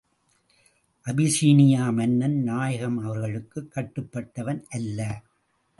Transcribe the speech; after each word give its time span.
Abyssinia 1.05 1.93
மன்னன் 1.93 2.43
நாயகம் 2.43 2.97
அவர்களுக்குக் 2.97 3.71
கட்டுப்பட்டவன் 3.75 4.63
அல்ல. 4.69 5.21